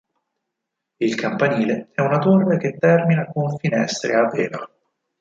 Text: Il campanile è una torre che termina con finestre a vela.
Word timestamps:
Il 0.99 1.13
campanile 1.15 1.89
è 1.93 2.01
una 2.01 2.17
torre 2.17 2.57
che 2.57 2.75
termina 2.75 3.27
con 3.27 3.55
finestre 3.59 4.15
a 4.15 4.27
vela. 4.29 4.67